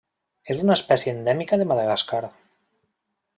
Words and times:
És 0.53 0.61
una 0.63 0.77
espècie 0.79 1.13
endèmica 1.17 1.59
de 1.63 1.67
Madagascar. 1.73 2.23